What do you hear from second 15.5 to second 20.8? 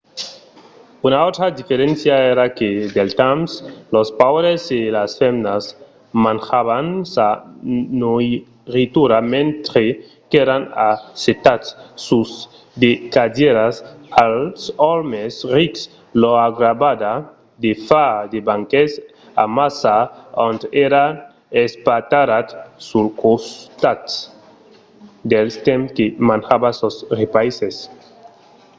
rics lor agradava de far de banquets amassa ont